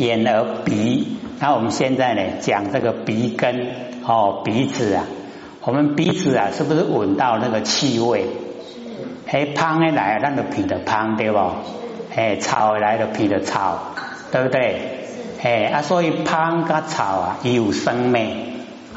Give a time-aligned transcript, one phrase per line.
[0.00, 1.16] 眼耳鼻。
[1.38, 3.68] 那我们现在呢讲这个鼻根
[4.06, 5.04] 哦，鼻子啊，
[5.60, 8.24] 我们鼻子啊是不是闻到那个气味？
[9.26, 11.38] 哎，香的来，那个鼻的香对不？
[12.16, 13.78] 哎，草来的鼻的草，
[14.32, 14.80] 对不对？
[15.42, 18.36] 哎啊，所以香跟草啊有生命，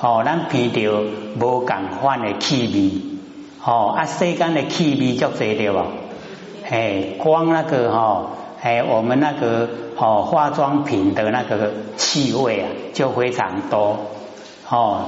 [0.01, 1.03] 哦，咱鼻着
[1.39, 1.67] 无共
[1.99, 3.01] 款的气味，
[3.63, 5.79] 哦啊，世间的气味足多对不？
[6.69, 8.31] 哎，光那个哈，
[8.63, 9.67] 哎，我们那个
[9.97, 13.97] 哦化妆品的那个气味啊，就非常多，
[14.69, 15.01] 哦。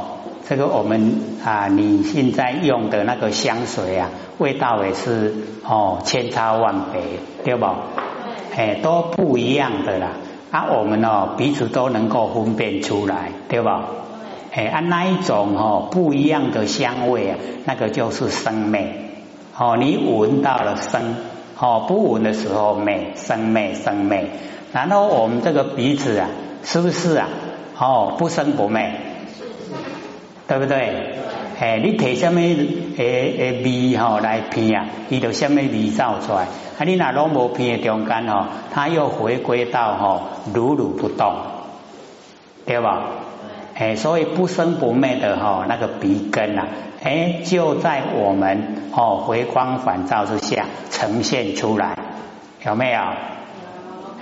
[0.48, 7.02] 这个我们啊，你现在用的那个香水啊，味道也是哦千差万别，
[7.46, 7.66] 对不？
[8.56, 10.10] 哎，都不一样的啦。
[10.52, 13.70] 啊，我们哦彼此都能够分辨出来，对不？
[14.52, 18.88] 哎，按那一种哦不一样的香味啊，那个就是生命
[19.58, 19.78] 哦。
[19.80, 21.16] 你闻到了生
[21.60, 24.30] 哦，不闻的时候美生美生美。
[24.74, 26.28] 然后我们这个鼻子啊，
[26.64, 27.28] 是不是啊？
[27.78, 28.96] 哦，不生不美。
[30.48, 31.16] 对不对？
[31.60, 34.86] 哎，你提什么诶诶味吼来鼻啊？
[35.10, 36.42] 伊就什么味造出来？
[36.78, 40.22] 啊，你那拢无闻的中间吼，它又回归到吼
[40.54, 41.34] 如如不动，
[42.66, 43.08] 对吧？
[43.74, 46.68] 哎，所以不生不灭的吼那个鼻根啊，
[47.06, 51.96] 哎，就在我们哦回光返照之下呈现出来，
[52.66, 53.00] 有没有？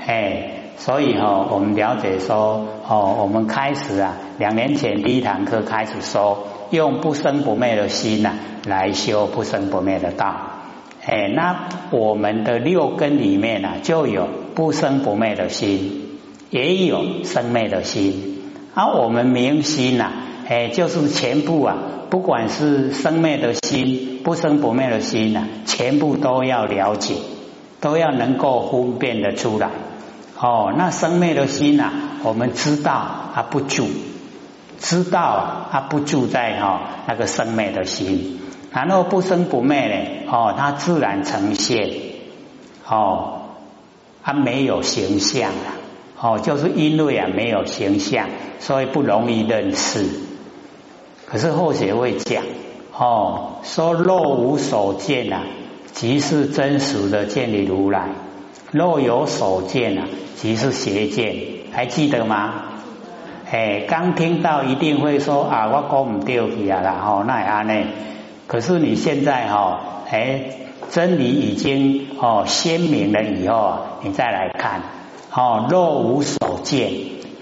[0.06, 0.50] 哎。
[0.76, 8.34] 所以哈，我们了解说哦，我们开始啊，两年前第一堂课开始说，用不生不灭的心呐，
[8.66, 10.36] 来修不生不灭的道。
[11.06, 18.42] 哎，那我们的六根里面呢，就有不生不灭的心，也有生灭的心。
[18.74, 20.12] 而我们明心呐，
[20.50, 21.78] 哎，就是全部啊，
[22.14, 27.16] 不管是生灭的心、不生不灭的心呐，全部都要了解，
[27.82, 29.72] 都要能够分辨的出来。
[30.40, 31.92] 哦，那生灭的心呐，
[32.22, 33.88] 我们知道它不住，
[34.80, 38.40] 知道它不住在哈那个生灭的心，
[38.72, 41.90] 然后不生不灭呢，哦，它自然呈现，
[42.88, 43.42] 哦，
[44.22, 45.74] 它没有形象啊，
[46.22, 48.28] 哦，就是因为啊没有形象，
[48.60, 50.06] 所以不容易认识。
[51.34, 52.44] 可是后学会讲，
[52.96, 55.42] 哦，说若无所见啊，
[55.92, 58.10] 即是真实的见理如来。
[58.70, 60.06] 若有所见啊，
[60.36, 61.36] 即是邪见，
[61.72, 62.54] 还记得吗？
[63.52, 67.84] 哎，刚听到一定会说啊，我讲唔掉去啊啦，吼，那也安呢。
[68.46, 69.80] 可是你现在哈，
[70.12, 70.52] 哎，
[70.92, 74.84] 真理已经哦鲜明了以后，你再来看，
[75.34, 76.92] 哦，若无所见，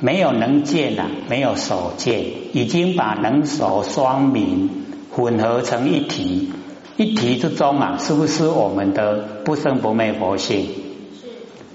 [0.01, 2.23] 没有能见啊，没有所见，
[2.53, 4.69] 已经把能所双明
[5.15, 6.51] 混合成一体，
[6.97, 10.67] 一体之中啊，是不是我们的不生不灭佛性？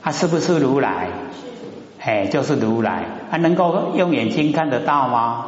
[0.02, 1.08] 他是不是如来？
[1.32, 3.04] 是哎，就是如来。
[3.30, 5.46] 他能够用眼睛看得到吗？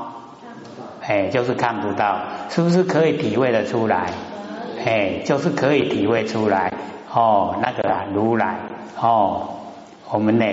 [1.03, 2.21] 哎，就是看不到。
[2.49, 4.13] 是不是可以体会的出来？
[4.85, 6.73] 哎，就是可以体会出来。
[7.13, 8.61] 哦，那个啊，如来。
[9.01, 9.49] 哦，
[10.11, 10.45] 我们呢，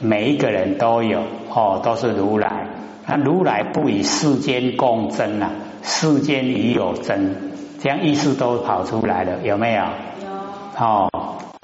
[0.00, 1.22] 每一个人都有。
[1.54, 2.66] 哦，都是如来。
[3.06, 5.50] 那如来不与世间共争啊，
[5.82, 7.34] 世间已有争，
[7.80, 9.82] 这样意思都跑出来了，有没有？
[9.82, 10.84] 有。
[10.84, 11.10] 哦，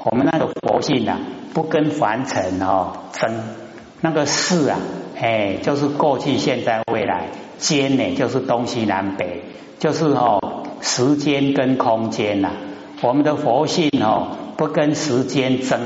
[0.05, 1.19] 我们那个佛性啊。
[1.55, 3.33] 不跟凡尘哦争，
[4.01, 4.79] 那个事啊，
[5.19, 9.43] 哎，就是过去、现在、未来，间呢就是东西南北，
[9.81, 12.51] 就是哦时间跟空间呐。
[13.01, 15.81] 我们的佛性哦，不跟时间争，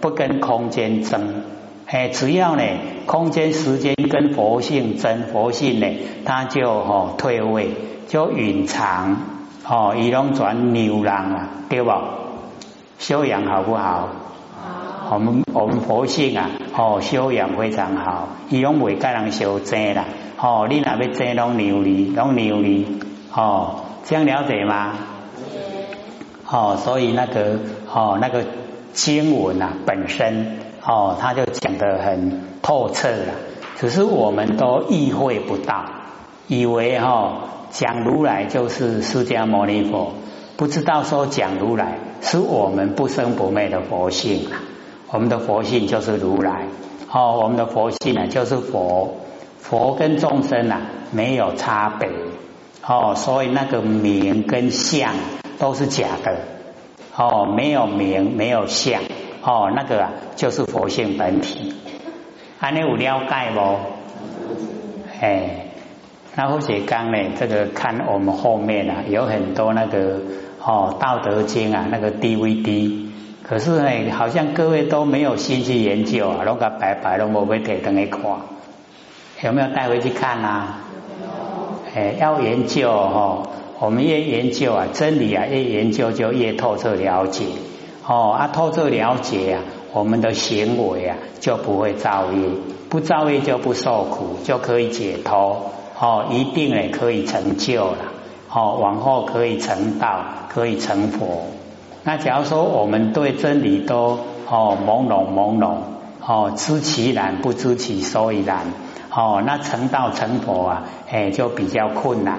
[0.00, 1.42] 不跟空间争，
[1.86, 2.62] 哎，只要呢
[3.08, 5.86] 空间、时间跟佛性真，佛性呢
[6.26, 7.74] 它就哦退位，
[8.06, 9.16] 就隐藏
[9.66, 11.90] 哦，一龙转牛郎啊，对不？
[12.98, 14.10] 修养好不好？
[15.10, 20.04] 我们我们佛性啊，哦，修养非常好，伊拢未该人修正啦，
[20.38, 22.86] 哦，你那要正拢牛理，拢牛理，
[23.34, 24.92] 哦，这样了解吗？
[26.50, 27.58] 哦，所以那个
[27.90, 28.44] 哦那个
[28.92, 33.32] 经文啊本身哦，他就讲得很透彻了，
[33.76, 35.86] 只是我们都意会不到，
[36.48, 40.12] 以为哈讲如来就是释迦牟尼佛，
[40.58, 44.60] 不知道说讲如来是我们不生不灭的佛性啊。
[45.10, 46.66] 我们的佛性就是如来，
[47.10, 49.16] 哦，我们的佛性呢就是佛，
[49.58, 52.06] 佛跟众生啊没有差别，
[52.86, 55.14] 哦，所以那个名跟相
[55.58, 56.36] 都是假的，
[57.16, 59.00] 哦，没有名没有相，
[59.42, 61.72] 哦，那个啊就是佛性本体，
[62.60, 63.60] 安尼有了解不？
[65.20, 65.50] 哎，
[66.34, 70.20] 那或者刚呢，这个看我们后面啊有很多那个
[70.64, 73.06] 哦《道德经》啊那个 DVD。
[73.44, 78.22] 可是呢，好像各位都没有心去研究啊，弄个白白的，我会给等一看，
[79.42, 80.80] 有没有带回去看啊？
[81.94, 87.44] 哎，要研究哦，我们越研究啊，真理啊，越研究就越透彻了解
[88.06, 89.62] 哦，啊，透彻了解啊，
[89.98, 92.48] 我们的行为啊就不会造业，
[92.88, 98.12] 不造业就不受苦，就可以解脱哦，一定也可以成就了
[98.48, 101.46] 哦，往后可以成道，可以成佛。
[102.04, 105.78] 那假如说我们对真理都哦朦胧朦胧
[106.24, 108.72] 哦知其然不知其所以然
[109.12, 112.38] 哦那成道成佛啊哎就比较困难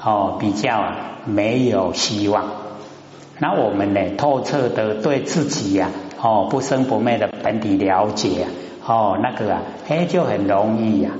[0.00, 2.44] 哦比较啊没有希望。
[3.38, 5.90] 那我们呢透彻的对自己呀
[6.26, 8.46] 哦不生不灭的本体了解
[8.84, 11.10] 哦那个啊哎就很容易呀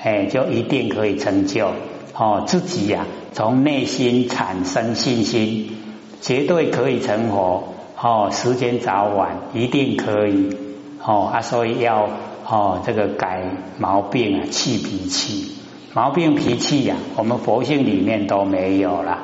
[0.00, 1.72] 哎就一定可以成就
[2.14, 5.78] 哦自己呀从内心产生信心。
[6.24, 7.64] 绝对可以成佛
[8.00, 10.56] 哦，时间早晚一定可以
[11.04, 12.10] 哦啊，所以要
[12.48, 13.42] 哦这个改
[13.76, 15.56] 毛病啊，气脾气，
[15.94, 19.18] 毛病脾气呀，我们佛性里面都没有了。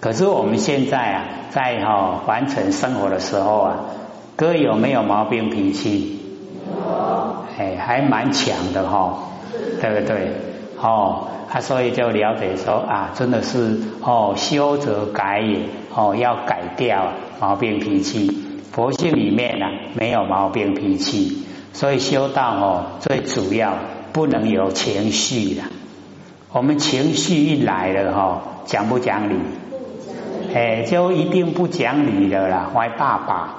[0.00, 3.76] 可是我们现在啊，在哈完成生活的时候啊，
[4.36, 6.18] 哥有没有毛病脾气？
[6.66, 9.18] 有，哎，还蛮强的哈，
[9.80, 10.32] 对不对？
[10.80, 11.28] 哦。
[11.54, 15.58] 他所以就了解说啊，真的是哦，修则改也
[15.94, 18.30] 哦，要改掉毛病脾气。
[18.72, 21.42] 佛性里面呢没有毛病脾气，
[21.74, 23.74] 所以修道哦，最主要
[24.14, 25.64] 不能有情绪的。
[26.52, 29.34] 我们情绪一来了哈，讲不讲理？
[30.54, 33.56] 哎，就一定不讲理的啦，坏爸爸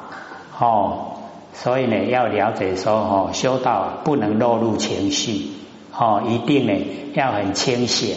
[0.60, 1.10] 哦。
[1.56, 5.52] 所以呢，要了解说哦，修道不能落入情绪。
[5.96, 6.74] 哦，一定呢
[7.14, 8.16] 要很清醒，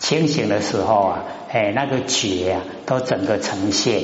[0.00, 4.02] 清醒的时候啊，哎，那个觉啊都整个呈现。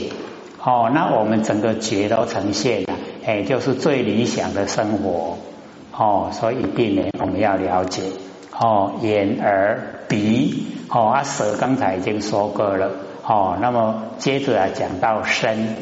[0.63, 2.95] 哦，那我们整个觉都呈现了，
[3.27, 5.39] 哎，就是最理想的生活。
[5.93, 8.05] 哦，所以一定呢我们要了解。
[8.57, 12.93] 哦，眼耳鼻，哦，啊舌刚才已经说过了。
[13.27, 15.75] 哦，那么接着啊讲到身。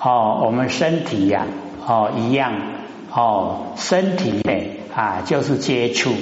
[0.00, 1.46] 哦，我们身体呀，
[1.86, 2.52] 哦一样。
[3.10, 4.52] 哦，身体呢
[4.94, 6.12] 啊就是接触。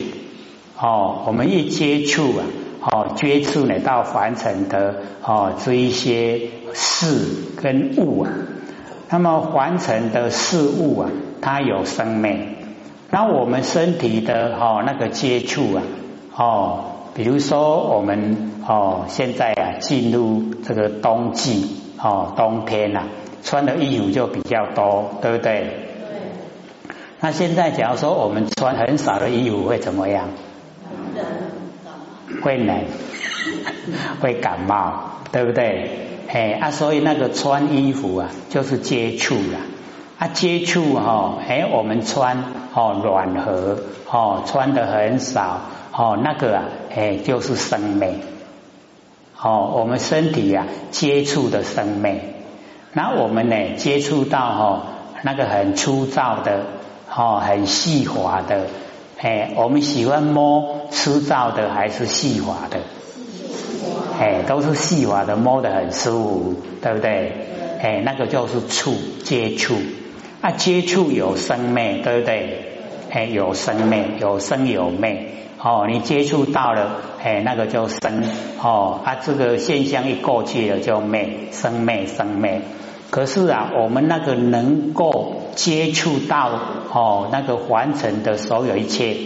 [0.78, 2.44] 哦，我们一接触啊，
[2.80, 7.26] 哦，接触呢到凡尘的哦这一些事
[7.60, 8.30] 跟物啊，
[9.10, 12.54] 那么凡尘的事物啊，它有生命。
[13.10, 15.82] 那我们身体的哦那个接触啊，
[16.36, 16.84] 哦，
[17.14, 23.04] 比如说我们哦现在啊进入这个冬季哦冬天呐，
[23.46, 25.60] 穿的衣服就比较多，对不对？
[25.60, 26.96] 对。
[27.20, 30.28] 那现在假如说我们穿很少的衣服会怎么样？
[32.42, 32.76] 会冷，
[34.20, 35.90] 会感冒， 对不对？
[36.28, 39.60] 哎啊，所以那个穿衣服啊，就是接触了
[40.18, 42.42] 啊，接触哈，哎，我们穿
[42.74, 43.78] 哦暖和
[44.10, 45.60] 哦，穿的很少
[45.92, 46.64] 哦，那个啊，
[46.94, 48.18] 哎，就是生美
[49.40, 52.34] 哦，我们身体啊接触的生美，
[52.96, 54.82] 那我们呢接触到哈
[55.20, 56.62] 那个很粗糙的
[57.14, 58.68] 哦，很细滑的。
[59.20, 62.78] 哎，我们喜欢摸粗糙的还是细滑的？
[64.18, 67.32] 哎，都是细滑的，摸得很舒服，对不对？
[67.82, 69.74] 哎，那个就是触接触
[70.40, 72.64] 啊，接触有生灭，对不对？
[73.10, 75.32] 哎，有生灭，有生有灭。
[75.62, 76.92] 哦，你接触到了，
[77.22, 78.24] 哎，那个就生。
[78.62, 82.62] 哦，啊，这个现象一过去了就灭，生灭生灭。
[83.10, 86.50] 可是啊，我们那个能够接触到
[86.92, 89.16] 哦，那个完成的所有一切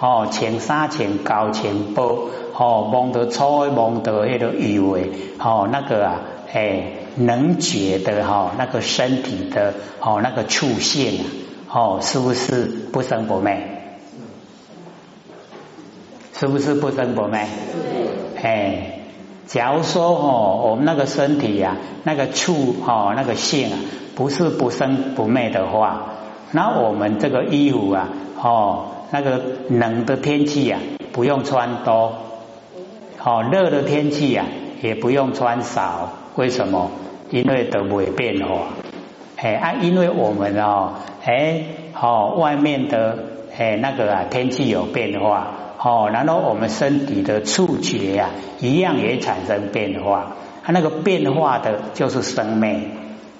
[0.00, 6.20] 哦，前沙前高前波哦，望得粗蒙得那个以为哦，那个啊，
[6.52, 11.24] 哎，能觉的哈，那个身体的哦，那个触性
[11.72, 13.56] 哦，是不是不生不灭？
[16.34, 17.46] 是不是不生不灭？
[18.42, 18.97] 哎。
[19.48, 23.78] 假如说哦，我们那个身体呀，那个触哦，那个性啊，
[24.14, 26.04] 不是不生不灭的话，
[26.52, 29.40] 那我们这个衣服啊，哦，那个
[29.70, 30.78] 冷的天气呀，
[31.12, 32.12] 不用穿多，
[33.24, 34.44] 哦，热的天气呀，
[34.82, 36.12] 也不用穿少。
[36.36, 36.90] 为什么？
[37.30, 38.66] 因为都不会变化。
[39.36, 40.92] 哎啊，因为我们哦，
[41.24, 41.62] 哎，
[41.98, 43.18] 哦，外面的
[43.56, 45.54] 哎那个啊，天气有变化。
[45.80, 48.30] 哦，然后我们身体的触觉呀，
[48.60, 50.34] 一样也产生变化。
[50.64, 52.90] 它那个变化的就是生命，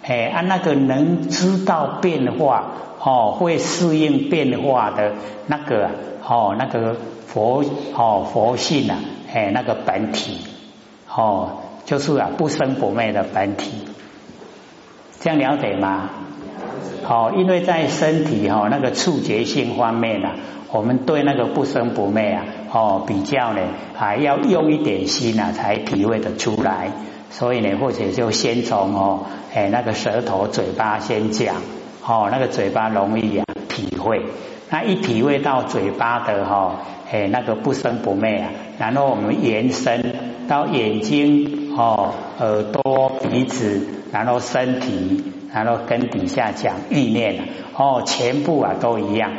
[0.02, 5.14] 哎，啊，那个能知道变化，哦，会适应变化的
[5.46, 5.90] 那个，
[6.26, 7.64] 哦，那个佛，
[7.94, 8.98] 哦，佛性啊，
[9.34, 10.38] 哎，那个本体，
[11.14, 13.72] 哦，就是啊，不生不灭的本体，
[15.20, 16.08] 这样了解吗？
[17.08, 20.36] 哦，因为在身体哈那个触觉性方面啊，
[20.72, 23.60] 我们对那个不生不灭啊，哦比较呢
[23.94, 26.90] 还要用一点心啊，才体会得出来。
[27.30, 31.56] 所以呢，或者就先从哦，哎那个舌头、嘴巴先讲，
[32.06, 34.22] 哦那个嘴巴容易啊体会，
[34.70, 36.80] 那一体会到嘴巴的哈，
[37.10, 40.14] 哎那个不生不灭啊，然后我们延伸
[40.48, 45.32] 到眼睛、哦耳朵、鼻子，然后身体。
[45.52, 49.30] 然后跟底下讲意念哦，全部啊都一样，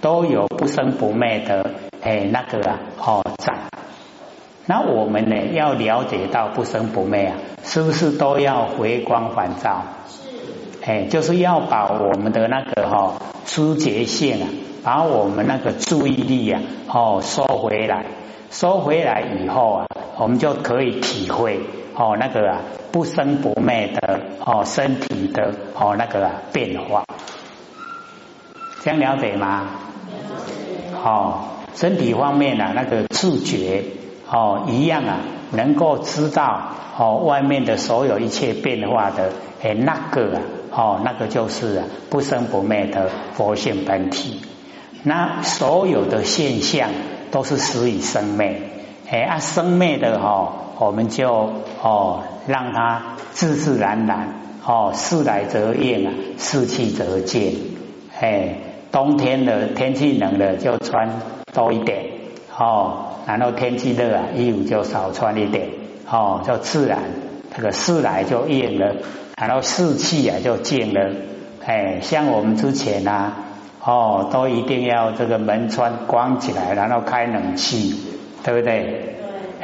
[0.00, 1.70] 都有不生不灭的
[2.02, 3.54] 哎那个啊哦在。
[4.66, 9.82] 那我们呢要了解到不生不灭啊，是不是都要回光返照？
[10.08, 10.28] 是。
[10.84, 14.48] 哎，就是要把我们的那个哈知觉性啊，
[14.84, 18.04] 把我们那个注意力啊哦收回来，
[18.50, 19.86] 收回来以后啊，
[20.18, 21.60] 我们就可以体会。
[22.00, 22.60] 哦，那个啊，
[22.92, 27.04] 不生不灭的哦，身体的哦，那个啊变化，
[28.84, 29.66] 这样了解吗？
[31.04, 31.40] 哦，
[31.74, 33.82] 身体方面啊，那个触觉
[34.30, 35.18] 哦一样啊，
[35.50, 40.40] 能够知道哦外面的所有一切变化的哎那个啊
[40.70, 44.40] 哦那个就是啊不生不灭的佛性本体，
[45.02, 46.90] 那所有的现象
[47.32, 48.62] 都是死于生灭，
[49.10, 50.52] 哎啊生灭的哈。
[50.80, 54.34] 我们就哦，让它自自然然
[54.64, 57.54] 哦，事来则应啊，事去则见。
[58.20, 58.54] 哎，
[58.92, 61.20] 冬天的天气冷了就穿
[61.52, 62.04] 多一点
[62.56, 65.68] 哦，然后天气热啊，衣服就少穿一点
[66.08, 67.00] 哦，就自然
[67.56, 68.94] 这个事来就应了，
[69.36, 71.10] 然后事气啊就静了。
[71.66, 73.32] 哎，像我们之前啊，
[73.84, 78.07] 哦，都一定要这个门窗关起来，然后开冷气，
[78.48, 79.16] 对不对？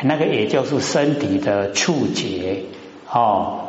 [0.02, 2.64] 那个也就是身体的触觉
[3.10, 3.60] 哦，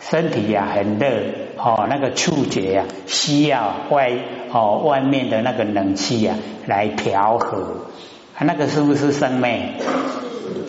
[0.00, 1.06] 身体呀很热
[1.56, 4.10] 哦，那个触觉呀需要外
[4.50, 6.34] 哦外面的那个冷气呀
[6.66, 7.86] 来调和，
[8.40, 9.74] 那个是不是生命？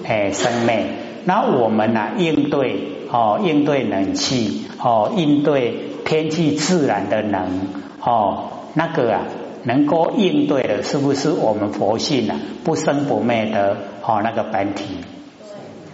[0.06, 0.86] 哎，生命。
[1.24, 7.68] 那我们呢应对哦应对冷气哦应对天气自然的冷
[8.00, 9.22] 哦那个啊。
[9.66, 12.40] 能够应对的，是不是我们佛性啊？
[12.64, 14.86] 不生不灭的哦，那个本体，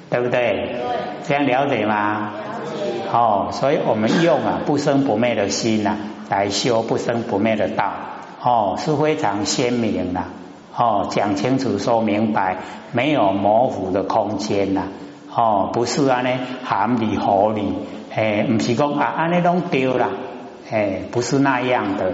[0.10, 0.76] 对不对？
[1.24, 2.32] 这样了解吗？
[2.34, 3.10] 了解。
[3.12, 5.98] 哦，所以我们用啊不生不灭的心呐，
[6.30, 7.94] 来修不生不灭的道，
[8.44, 10.22] 哦，是非常鲜明的，
[10.76, 12.58] 哦，讲清楚说明白，
[12.92, 14.84] 没有模糊的空间呐，
[15.34, 16.30] 哦，不是啊呢，
[16.64, 17.74] 含理合理，
[18.14, 20.10] 哎，不是讲啊，安尼拢丢了，
[20.70, 22.14] 哎，不是那样的。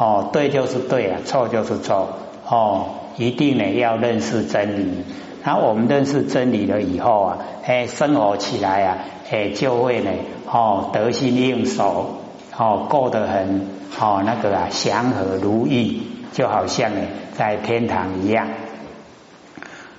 [0.00, 2.08] 哦，对就是对啊，错就是错
[2.48, 2.86] 哦，
[3.18, 5.04] 一定呢要认识真理。
[5.44, 8.98] 那我们认识真理了以后啊，哎，生活起来啊，
[9.30, 10.10] 哎，就会呢，
[10.50, 12.16] 哦，得心应手，
[12.56, 13.66] 哦，过得很，
[14.00, 16.00] 哦，那个啊，祥和如意，
[16.32, 17.00] 就好像呢，
[17.34, 18.48] 在天堂一样。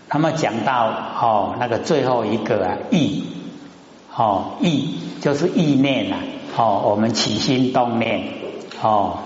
[0.10, 0.92] 那么讲到
[1.22, 3.24] 哦，那个最后一个啊，意，
[4.18, 6.18] 哦，意就是意念啊，
[6.58, 8.24] 哦，我们起心动念，
[8.82, 9.20] 哦。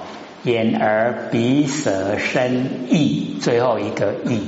[0.46, 4.42] 眼耳鼻舌身意，最后一个意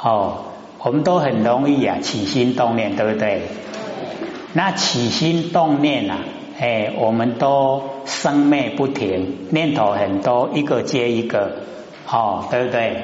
[0.00, 0.44] 哦，
[0.78, 3.40] 我们都很容易啊起心动念，对不对？
[4.52, 6.18] 那起心动念啊，
[6.60, 11.62] 哎，我们都生灭不停，念头很多，一个接一个，
[12.06, 12.96] 哦，对不对？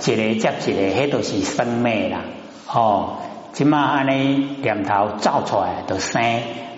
[0.00, 2.24] 一个接一个，迄都是生灭啦，
[2.66, 3.18] 哦，
[3.52, 6.20] 即嘛安尼念头造出来就生。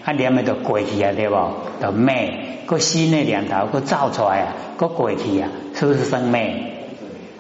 [0.04, 1.36] 啊，念咪就过去啊，对不？
[1.80, 6.72] 就灭，个新的念头个造出来啊，个过去啊，是不是生灭？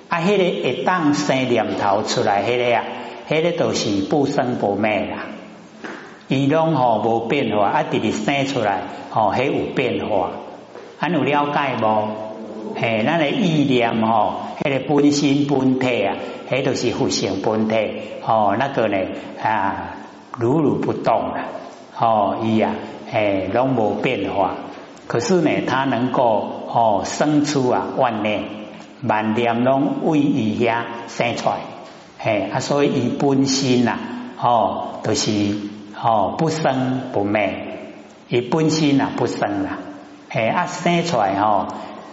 [0.08, 2.84] 啊，迄个一旦生念头出来，迄个啊，
[3.28, 5.24] 迄个都是不生不灭啦。
[6.28, 10.30] 伊拢吼无变化，啊，直直生出来，吼，迄有变化。
[11.00, 12.08] 啊，有了解无？
[12.74, 16.14] 嘿，咱个意念吼，迄个本心本体啊，
[16.48, 17.76] 迄都是复性本体，
[18.24, 18.96] 哦，那个呢
[19.42, 19.96] 啊，
[20.38, 21.44] 如如不动啊。
[22.04, 22.74] 哦，伊呀，
[23.12, 24.56] 哎，拢无变化，
[25.06, 28.42] 可是呢，它能够哦生出啊万念，
[29.04, 31.58] 万念拢为伊遐生出来，
[32.18, 33.96] 哎，啊，所以伊本心呐，
[34.42, 35.30] 哦，都是
[36.02, 37.54] 哦不生不灭，
[38.28, 39.78] 伊本心呐不生啦，
[40.28, 41.68] 嘿，啊生出来吼，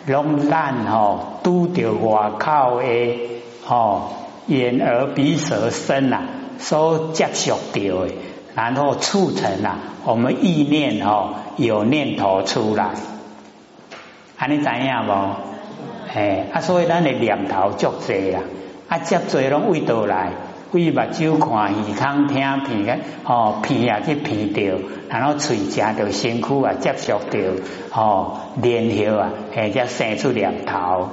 [0.05, 3.17] 拢咱吼拄着外口的
[3.65, 4.11] 吼
[4.45, 6.21] 眼耳鼻舌身呐
[6.59, 8.11] 所接触到的。
[8.61, 12.89] 然后促成了我们意念哦有念头出来，
[14.37, 15.35] 啊你知影无？
[16.13, 18.43] 哎，啊所以咱的念头足多啊，
[18.89, 20.33] 啊接多拢为倒来，
[20.73, 24.75] 为目睭看，耳康听鼻个，哦，鼻也去鼻掉，
[25.07, 27.53] 然后嘴食着身躯啊接触着，
[27.93, 31.07] 哦，然后啊，或者生出两头。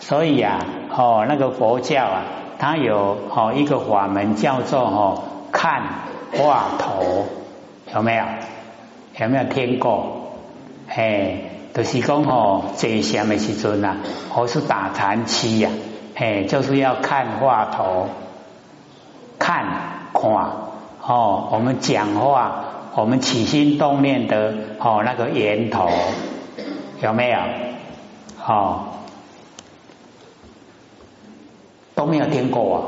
[0.00, 0.58] 所以啊，
[0.94, 2.24] 哦，那个佛教啊，
[2.58, 5.82] 它有哦一个法门叫做哦看
[6.38, 7.26] 话头，
[7.94, 8.24] 有没有？
[9.18, 10.32] 有没有听过？
[10.88, 11.38] 哎，
[11.74, 13.96] 就是讲哦，这什的时阵啊，
[14.30, 15.70] 或是打禅期呀，
[16.14, 18.08] 哎，就是要看话头，
[19.38, 19.64] 看
[20.12, 20.30] 看
[21.02, 22.64] 哦，我们讲话，
[22.94, 25.88] 我们起心动念的哦那个源头
[27.02, 27.38] 有没有？
[28.46, 28.80] 哦，
[31.94, 32.80] 都没有听过啊，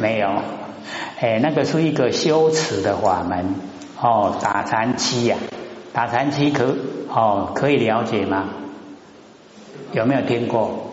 [0.00, 0.28] 没有，
[1.18, 3.54] 哎，那个是一个修持的法门。
[3.98, 5.38] 哦，打禅期呀，
[5.94, 6.76] 打禅期可
[7.08, 8.44] 哦可以了解吗？
[9.92, 10.90] 有没有听过？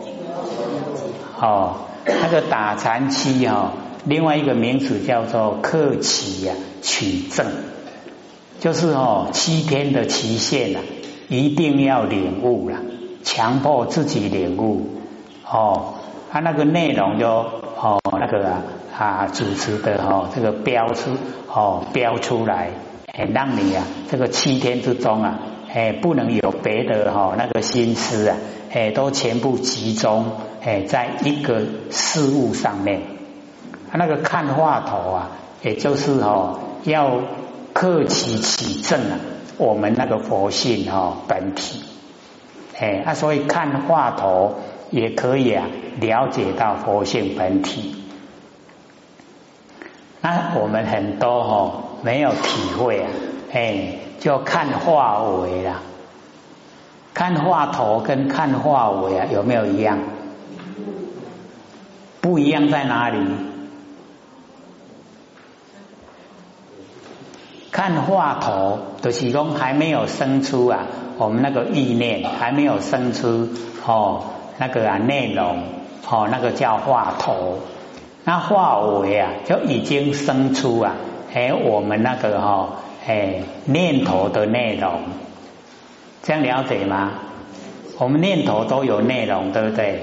[1.38, 1.74] 哦，
[2.06, 3.72] 那个打禅期哦，
[4.04, 7.46] 另外一个名词叫做克期呀，取证，
[8.60, 10.80] 就是哦七天的期限呐，
[11.28, 12.78] 一定要领悟了，
[13.22, 14.86] 强迫自己领悟
[15.46, 15.96] 哦，
[16.30, 17.44] 它那个内容就
[17.80, 18.62] 哦那个啊
[18.98, 21.10] 啊主持的哦这个标出
[21.48, 22.70] 哦标出来。
[23.16, 25.38] 哎，让你啊，这个七天之中啊，
[25.72, 28.36] 哎，不能有别的哈，那个心思啊，
[28.72, 30.32] 哎，都全部集中
[30.64, 33.02] 哎，在一个事物上面。
[33.92, 35.30] 那个看话头啊，
[35.62, 37.20] 也就是哦，要
[37.72, 39.20] 克其起正啊，
[39.58, 41.84] 我们那个佛性哦本体。
[42.76, 44.56] 哎，啊，所以看话头
[44.94, 45.66] 也可以啊，
[46.00, 47.96] 了解到佛性本体。
[50.20, 51.80] 那我们很多哈。
[52.04, 53.08] 没有体会啊，
[53.50, 55.80] 哎，就看化为了，
[57.14, 59.98] 看话头跟看化为啊，有没有一样？
[62.20, 63.26] 不一样在哪里？
[67.70, 70.86] 看话头的其中还没有生出啊，
[71.16, 73.48] 我们那个意念还没有生出
[73.86, 74.26] 哦，
[74.58, 75.58] 那个啊内容
[76.08, 77.58] 哦，那个叫话头，
[78.24, 80.94] 那化为啊就已经生出啊。
[81.34, 82.68] 哎，我们那个哈，
[83.06, 85.00] 哎，念头的内容，
[86.22, 87.10] 这样了解吗？
[87.98, 90.00] 我们念头都有内容，对不对？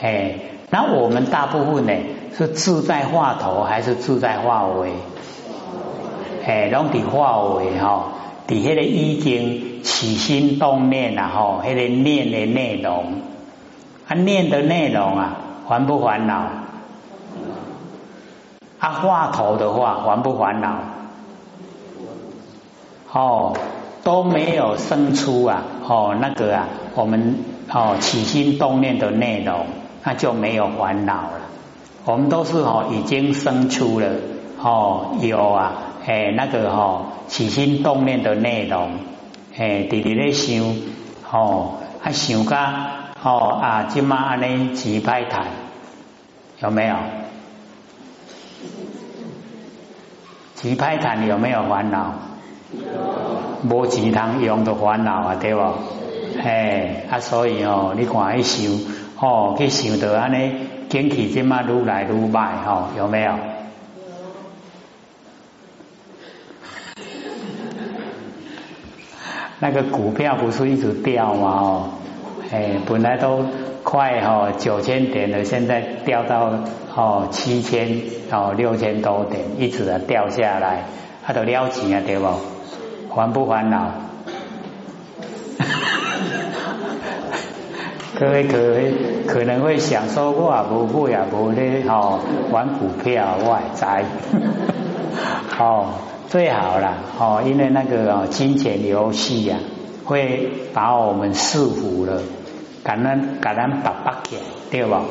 [0.00, 0.34] 哎，
[0.70, 1.92] 那我们大部分呢
[2.36, 4.90] 是自在化头还是自在化为？
[6.44, 8.12] 哎，拢伫化为哈，
[8.46, 13.20] 底下的已经起心动念啊，吼，迄个念的内容，
[14.08, 15.36] 啊，念的内容啊，
[15.68, 16.48] 烦不烦恼？
[18.78, 20.78] 啊，话头的话，烦不烦恼？
[23.12, 23.56] 哦，
[24.02, 27.36] 都没有生出啊，哦，那个啊，我们
[27.70, 29.66] 哦起心动念的内容，
[30.04, 31.40] 那就没有烦恼了。
[32.06, 34.08] 我们都是哦已经生出了
[34.62, 35.72] 哦有啊，
[36.06, 38.92] 哎那个哦起心动念的内容，
[39.58, 40.64] 哎弟弟在想
[41.30, 42.56] 哦，啊想噶
[43.22, 45.46] 哦啊，今嘛安尼几拍谈
[46.60, 46.94] 有没有？
[50.54, 52.14] 吉拍谈有没有烦恼？
[52.72, 55.60] 有，无钱通用的烦恼啊，对不？
[56.40, 58.72] 哎，啊，所以哦，你看一想，
[59.20, 60.52] 哦，去想到安尼，
[60.88, 63.32] 景气这么愈来愈坏，哦，有没有？
[69.58, 71.48] 那个股票不是一直掉吗？
[71.60, 71.88] 哦，
[72.50, 73.44] 哎，本来都。
[73.84, 76.52] 快哦，九千点了，现在掉到
[76.94, 80.84] 哦七千哦六千多点，一直的掉下来，
[81.24, 82.26] 它都了钱啊，对不？
[83.14, 83.90] 烦不烦恼？
[88.20, 88.58] 各位可
[89.26, 94.04] 可能会想说，我不会啊，不咧哦玩股票，我也在
[95.58, 95.94] 哦
[96.28, 99.56] 最好啦哦，因为那个哦金钱游戏呀，
[100.04, 102.20] 会把我们束缚了。
[102.88, 104.38] 感恩感恩爸爸给，
[104.70, 105.02] 对吧？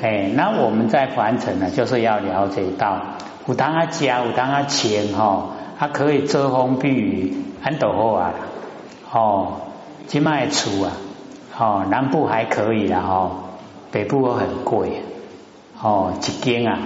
[0.00, 3.02] 哎，那我们在凡尘呢，就是要了解到，
[3.46, 8.32] 有当阿家，有当阿钱哈，它可以遮风避雨，很多好啊。
[9.12, 9.52] 哦，
[10.06, 10.92] 今麦厝啊，
[11.58, 13.32] 哦，南部还可以啦，哦，
[13.90, 15.02] 北部很贵，
[15.82, 16.78] 哦，一间啊，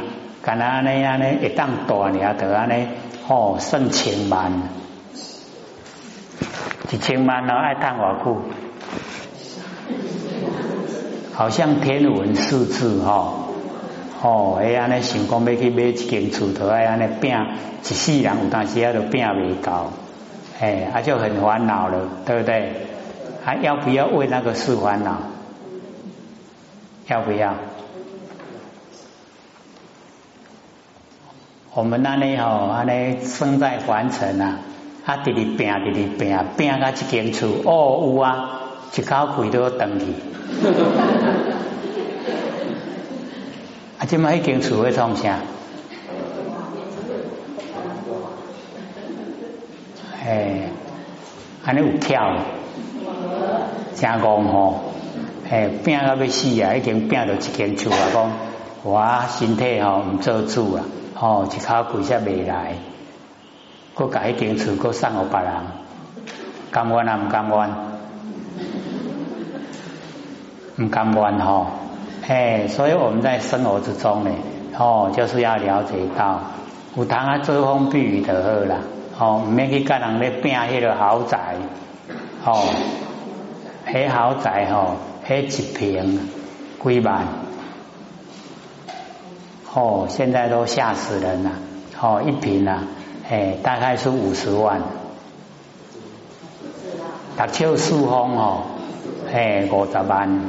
[0.42, 2.88] 干那那样呢，一当大你得安尼，
[3.28, 4.50] 哦，上千万，
[6.90, 8.42] 一千万呢，爱当偌久？
[11.36, 13.34] 好像天文数字哈，
[14.22, 17.30] 哦，哎呀，那想讲要去买一间厝头，哎呀，那拼
[17.82, 19.92] 一世人有当时啊都拼未到，
[20.58, 22.72] 哎，他就很烦恼了，对不对？
[23.44, 25.18] 还要不要为那个事烦恼？
[27.06, 27.54] 要不要？
[31.74, 34.60] 我们那里吼，安尼生在凡尘啊，
[35.04, 38.62] 啊，直直拼，直直拼，拼到一间厝，哦，有啊，
[38.94, 40.06] 一口气都要登去。
[43.98, 45.38] 啊，即摆迄间厝会创啥？
[50.22, 50.68] 哎，
[51.64, 52.36] 安尼有跳，
[53.94, 54.92] 真戆吼！
[55.48, 58.32] 哎，拼到要死啊，已经拼到一间厝啊，讲
[58.82, 62.74] 我身体吼毋做主啊，吼一口气才未来，
[63.94, 65.52] 佮甲迄间厝佮送互别人，
[66.70, 67.85] 甘愿啊毋甘愿？
[70.78, 71.66] 毋甘愿吼！
[72.28, 74.30] 哎，所以我们在生活之中呢，
[74.78, 76.40] 哦，就是要了解到，
[76.96, 78.78] 有通啊遮风避雨的好啦。
[79.18, 81.54] 哦，唔免去甲人咧拼迄个豪宅，
[82.44, 82.64] 哦，
[83.86, 86.28] 迄豪宅吼，迄一平
[86.84, 87.24] 几万，
[89.72, 91.52] 哦，现在都吓死人了，
[91.98, 92.82] 哦，一平啊，
[93.30, 94.82] 哎，大概是五十万，
[97.38, 98.62] 六手四方哦，
[99.32, 100.40] 哎，五十万，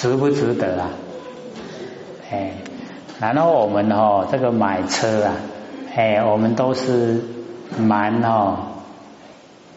[0.00, 0.88] 值不值得啊？
[2.30, 2.52] 哎。
[3.20, 5.34] 然后我们哦，这个买车啊，
[5.94, 7.22] 哎，我们都是
[7.76, 8.56] 蛮哦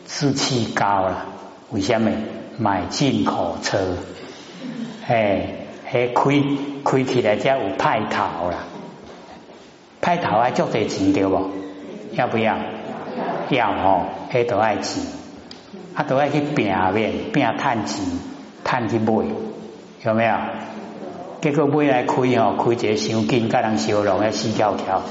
[0.08, 1.26] 志气高了。
[1.72, 2.10] 为什么
[2.58, 3.98] 买进口车？
[5.06, 6.24] 哎，还开
[6.86, 8.60] 开起来才有派头啦，
[10.00, 11.50] 派头还足多钱对不？
[12.14, 12.56] 要不要？
[13.50, 15.04] 要哦，还都爱钱，
[15.96, 18.06] 啊都爱去拼面拼赚钱，
[18.64, 19.26] 赚去买，
[20.06, 20.36] 有没有？
[21.42, 25.02] 结果未来开哦，开一个伤紧，甲人烧容，要死翘翘。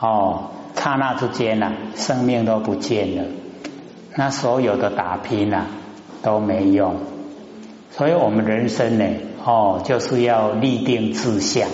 [0.00, 3.24] 哦，刹那之间呐，生命都不见了。
[4.16, 5.66] 那所有的打拼呐
[6.22, 6.96] 都没用。
[7.90, 9.04] 所以我们人生呢，
[9.44, 11.68] 哦，就是要立定志向。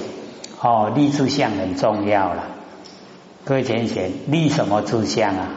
[0.60, 2.44] 哦，立志向很重要了。
[3.44, 5.48] 各位浅贤，立什么志向啊？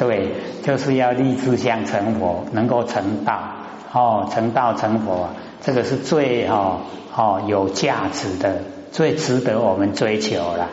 [0.00, 0.32] 对。
[0.62, 3.40] 就是要立志向成佛，能够成道
[3.94, 5.30] 哦，成道成佛，
[5.62, 6.80] 这个是最哦
[7.16, 8.56] 哦有价值的，
[8.92, 10.68] 最值得我们追求了。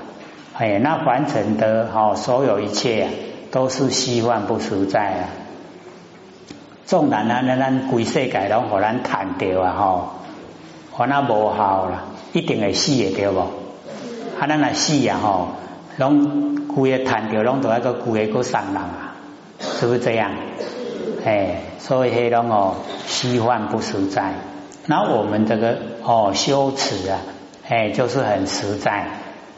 [0.57, 3.09] 哎，那凡尘的哦，所有一切啊
[3.49, 5.23] 都是虚幻不实在啊。
[6.85, 10.09] 纵然啊，咱咱规世界拢互咱谈掉啊吼，
[10.97, 13.39] 我那无效啦，一定会死的对不？
[13.39, 15.47] 啊，咱若死啊吼，
[15.95, 19.06] 拢规个谈掉，拢都一个规个个伤人啊。
[19.79, 20.31] 是不是这样？
[21.23, 24.33] 哎，所以黑龙哦，虚幻不实在。
[24.85, 27.19] 那我们这个哦修持啊，
[27.67, 29.07] 哎，就是很实在，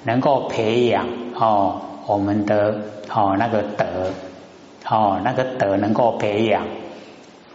[0.03, 2.81] 能够培养哦我们的
[3.13, 3.85] 哦那个德
[4.87, 6.63] 哦那个德能够培养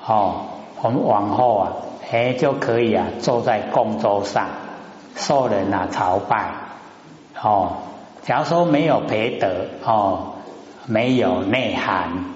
[0.07, 0.47] 哦，
[0.81, 1.73] 我们往后啊，
[2.13, 4.47] 哎就可以啊坐在供桌上
[5.17, 6.53] 受人啊朝拜
[7.43, 7.79] 哦。
[8.23, 10.35] 假如说没有培德哦，
[10.87, 12.33] 没有内涵。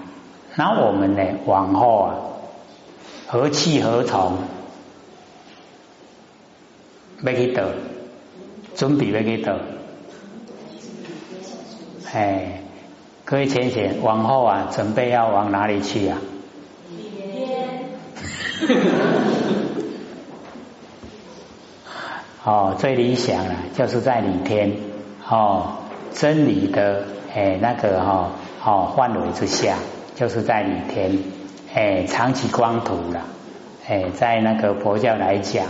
[0.59, 1.23] 那我们呢？
[1.45, 2.15] 往后啊，
[3.27, 4.39] 何去何从？
[7.23, 7.75] 要去得，
[8.75, 9.57] 准备要去得。
[12.11, 12.61] 哎，
[13.23, 16.17] 各位浅浅，往后啊，准备要往哪里去啊？
[16.89, 17.69] 里天。
[22.43, 24.75] 哦，最理想了，就是在里天
[25.25, 25.77] 哦，
[26.11, 28.31] 真理的哎那个哈
[28.65, 29.77] 哦范围之下。
[30.19, 31.17] 就是在里天，
[31.73, 33.21] 哎，长期光图了，
[33.87, 35.67] 哎，在那个佛教来讲，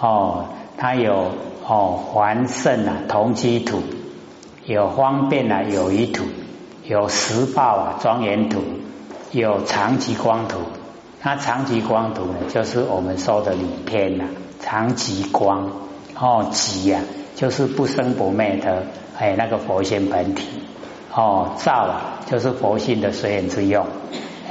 [0.00, 0.44] 哦，
[0.76, 1.32] 它有
[1.66, 3.82] 哦环圣啊同基土，
[4.64, 6.22] 有方便啊有余土，
[6.84, 8.62] 有实报啊庄严土，
[9.32, 10.60] 有长期光图。
[11.24, 14.26] 那长期光图呢，就是我们说的里天呐，
[14.60, 15.72] 长期光
[16.14, 17.00] 哦，极呀，
[17.34, 18.84] 就是不生不灭的
[19.18, 20.46] 哎那个佛性本体。
[21.18, 23.84] 哦，照啊，就是佛性的随缘之用。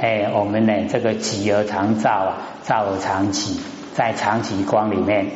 [0.02, 3.58] 哎，我们呢，这个极而常照啊，照而常起，
[3.94, 5.28] 在常起光里面，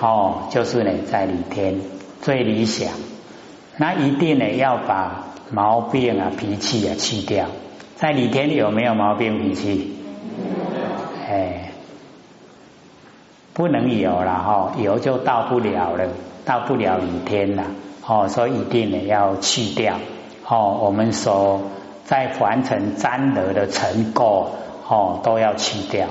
[0.00, 1.80] 哦，就是呢，在里天
[2.22, 2.88] 最理想。
[3.76, 7.46] 那一定呢，要把毛病啊、脾气啊去掉。
[7.96, 9.96] 在里天有没有毛病脾气？
[11.28, 11.72] 哎，
[13.52, 16.06] 不能有了哈，有就到不了了，
[16.44, 17.64] 到不了里天了。
[18.06, 19.96] 哦，所以一定呢要去掉。
[20.48, 21.60] 哦，我们说
[22.04, 24.46] 在凡尘沾得的尘垢，
[24.88, 26.06] 哦，都要去掉，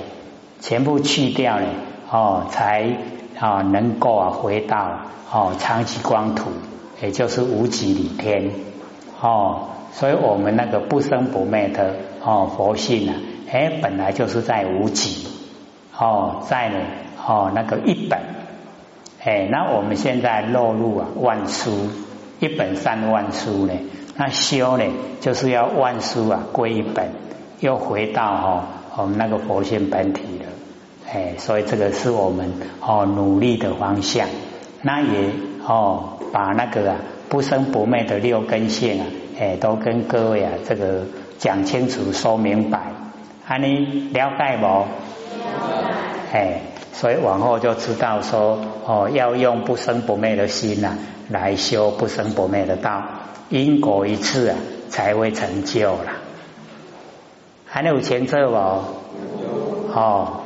[0.60, 1.68] 全部去掉呢，
[2.12, 2.98] 哦，才
[3.40, 5.00] 啊能够啊回到
[5.32, 6.50] 哦长期光土，
[7.02, 8.52] 也就是无极里天，
[9.22, 13.16] 哦，所以我们那个不生不灭的哦佛性啊，
[13.50, 15.28] 哎，本来就是在无极，
[15.98, 16.80] 哦，在呢
[17.26, 18.20] 哦那个一本，
[19.24, 21.72] 哎，那我们现在落入啊万书，
[22.42, 23.74] 一本三万书呢，
[24.18, 24.86] 那修呢
[25.20, 27.10] 就是要万书啊归一本，
[27.60, 30.46] 又回到哈我们那个佛性本体了，
[31.12, 34.28] 哎，所以这个是我们哦努力的方向，
[34.82, 35.32] 那也
[35.68, 36.98] 哦把那个啊
[37.28, 39.06] 不生不灭的六根性啊，
[39.38, 41.04] 哎，都跟各位啊这个
[41.38, 42.94] 讲清楚说明白，
[43.46, 44.86] 啊你了解不？
[46.32, 46.62] 哎，
[46.94, 50.98] 所以往后就知道说哦，要用不生不灭的心呐，
[51.30, 53.04] 来修不生不灭的道，
[53.50, 54.58] 因果一次啊，
[54.90, 56.14] 才会成就了。
[57.66, 58.84] 还有前奏哦，
[59.94, 60.42] 哦，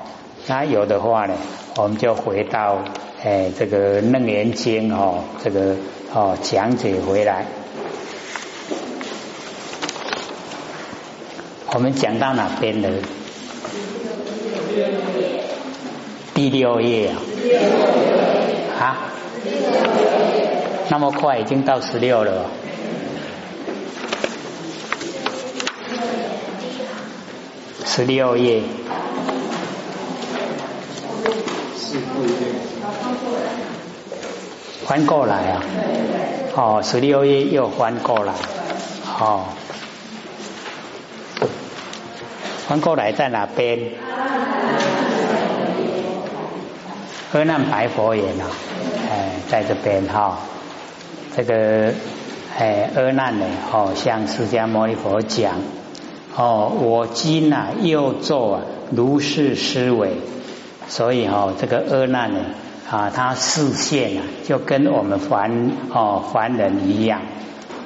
[0.47, 1.33] 那有的话呢，
[1.77, 2.79] 我们就回到
[3.23, 5.75] 哎这个楞严经哦，这个
[6.13, 7.45] 哦讲解回来，
[11.73, 12.89] 我们讲到哪边了？
[16.33, 17.11] 第六页。
[18.79, 18.97] 啊，啊，
[20.89, 22.45] 那么快已经到十六了，
[27.99, 28.61] 十六页，
[34.85, 35.61] 翻过来啊，
[36.55, 38.31] 哦，十六页又翻过来，
[39.19, 39.47] 哦，
[42.69, 43.77] 翻过来在哪边？
[47.33, 48.47] 阿难白佛言啊，
[49.11, 50.37] 哎，在这边哈，
[51.35, 51.93] 这个
[52.57, 55.55] 哎阿难呢，哦，向释迦牟尼佛讲，
[56.39, 58.61] 哦，我今呐又做啊
[58.95, 60.13] 如是思维，
[60.87, 62.39] 所以哈，这个阿难呢，
[62.89, 67.23] 啊，他视线啊，就跟我们凡哦凡人一样，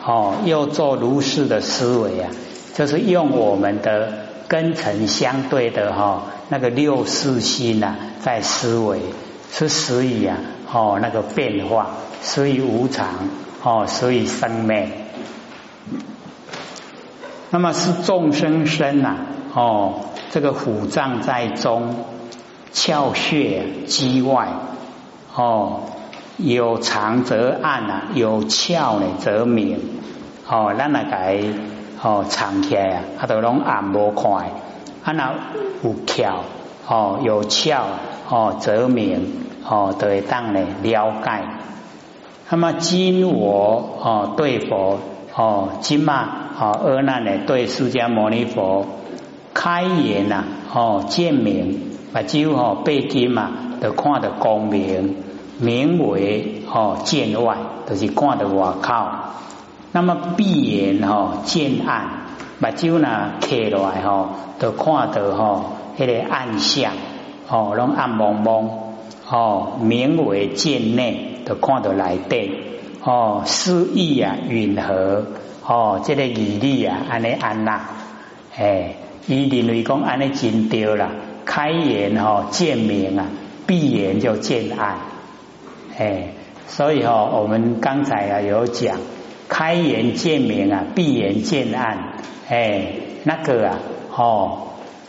[0.06, 2.30] 哦，又做如是的思维啊，
[2.76, 4.10] 就是用我们的
[4.48, 9.00] 根尘相对的哈那个六世心呐，在思维。
[9.56, 10.38] 是属于啊，
[10.72, 11.90] 哦，那个变化，
[12.24, 13.08] 属于无常，
[13.64, 14.90] 哦，属于生灭。
[17.54, 19.16] 那么是众生身呐，
[19.54, 19.94] 哦，
[20.32, 21.94] 这个虎脏在中，
[22.74, 24.48] 窍穴肌外，
[25.36, 25.82] 哦，
[26.38, 29.78] 有长则暗啊，有窍呢则明，
[30.50, 31.48] 哦，咱那个
[32.02, 34.50] 哦长起来啊，它都拢暗无快，
[35.04, 35.36] 啊那
[35.84, 36.38] 有窍，
[36.88, 37.82] 哦，有窍。
[38.30, 41.44] 哦，则明哦，得当呢了解。
[42.50, 44.98] 那么今我哦对佛
[45.36, 46.28] 哦今嘛
[46.60, 48.86] 哦阿难呢对释迦牟尼佛
[49.54, 50.44] 开眼呐
[50.74, 51.80] 哦见明，
[52.12, 55.16] 把就哦背经嘛都看得光明，
[55.60, 58.94] 名为哦见外，就是看得外口。
[59.92, 62.08] 那么闭眼哦见暗，
[62.60, 65.66] 把就呢开来吼，都看得吼
[65.98, 66.94] 迄个暗相。
[67.50, 68.70] 哦，拢暗蒙蒙，
[69.30, 72.52] 哦，名为见内，都看到来底，
[73.04, 75.26] 哦，诗意啊，允和，
[75.66, 77.82] 哦，这个义理啊，安尼安那，
[78.58, 78.96] 哎，
[79.28, 81.12] 伊认为讲安尼真对啦，
[81.46, 83.28] 开眼哦见明啊，
[83.68, 84.98] 闭眼就见暗，
[85.98, 86.30] 哎，
[86.68, 88.98] 所以哦，我们刚才啊有讲，
[89.50, 92.14] 开眼见明啊，闭眼见暗，
[92.50, 92.88] 哎，
[93.24, 93.80] 那个啊，
[94.16, 94.60] 哦。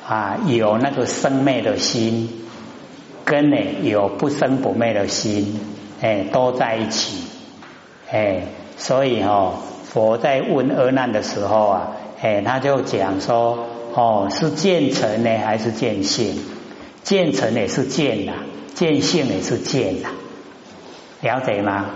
[0.07, 2.28] 啊，有那个生灭的心，
[3.24, 5.59] 跟呢有不生不灭的心，
[6.02, 7.22] 哎，都在一起，
[8.10, 8.42] 哎，
[8.76, 16.38] 所以哈，佛在问阿难的时候啊，哎，他就讲说，哦，是见成呢还是见性？
[17.02, 18.32] 见成也是见呐，
[18.74, 20.08] 见性也是见呐，
[21.20, 21.86] 了解吗？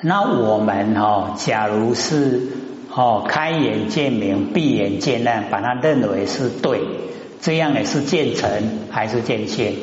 [0.00, 2.40] 那我们哈，假如是。
[2.96, 6.78] 哦，开眼见明，闭眼见暗，把它认为是对，
[7.40, 8.48] 这样也是见成
[8.88, 9.76] 还是见性？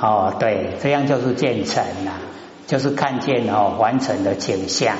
[0.00, 2.12] 哦，对，这样就是见成了，
[2.66, 4.96] 就是看见哦完成的景象。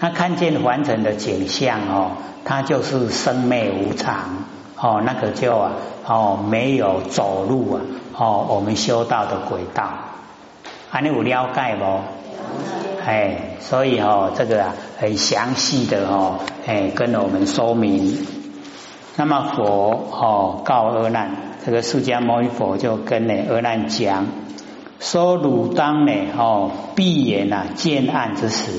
[0.00, 2.12] 那看见完成的景象哦，
[2.44, 4.44] 它就是生灭无常
[4.76, 5.72] 哦，那个就啊
[6.06, 7.80] 哦没有走路啊
[8.16, 9.84] 哦我们修道的轨道，
[10.90, 12.00] 啊你有了解不？
[13.04, 18.26] 哎，所以哦，这个啊很详细的哦，哎，跟我们说明。
[19.14, 21.30] 那么佛哦告阿难，
[21.64, 24.26] 这个释迦牟尼佛就跟呢阿难讲，
[25.02, 28.70] 说汝当呢哦闭眼啊见暗之时，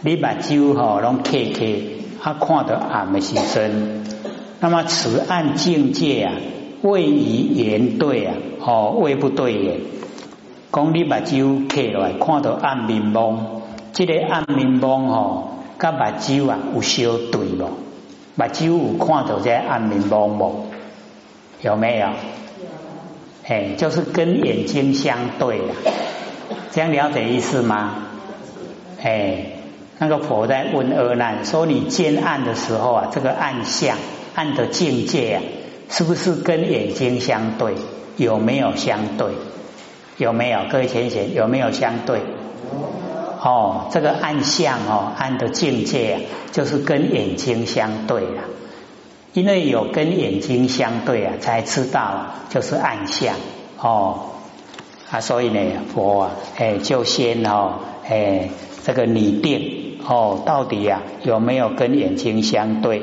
[0.00, 1.76] 你把酒吼拢开开，
[2.20, 4.04] 他看到暗的时阵，
[4.58, 6.32] 那么此暗境界啊，
[6.82, 7.14] 位于
[7.54, 8.34] 言对啊，
[8.66, 9.80] 哦位不对也。
[10.72, 13.62] 讲你目睭开来，看到暗面蒙，
[13.92, 17.68] 这个暗面蒙吼，甲目睭啊有相对无？
[18.34, 20.66] 目睭有看到这暗面蒙无？
[21.62, 22.08] 有没有？
[23.46, 25.74] 哎，就是跟眼睛相对了，
[26.72, 28.06] 这样了解意思吗？
[29.02, 29.46] 哎，
[29.98, 33.98] 那个佛在问阿难说：“你见暗的时候啊，这个暗相、
[34.34, 35.42] 暗的境界啊，
[35.90, 37.74] 是不是跟眼睛相对？
[38.16, 39.28] 有没有相对？
[40.16, 40.60] 有没有？
[40.70, 42.20] 各位浅显有没有相对？
[43.42, 48.42] 哦，这个暗相哦，暗的境界啊，就是跟眼睛相对了。
[49.34, 53.36] 因为有跟眼睛相对啊，才知道就是暗相
[53.78, 54.30] 哦
[55.10, 55.60] 啊，所以呢，
[55.94, 57.74] 佛啊，哎，就先哦，
[58.08, 58.48] 哎。
[58.86, 63.00] 这个拟定哦，到底呀有没有跟眼睛相对？